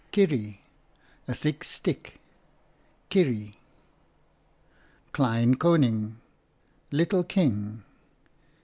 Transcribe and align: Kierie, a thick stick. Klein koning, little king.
Kierie, 0.11 0.61
a 1.27 1.35
thick 1.35 1.63
stick. 1.63 2.19
Klein 3.07 3.53
koning, 5.53 6.17
little 6.89 7.23
king. 7.23 7.83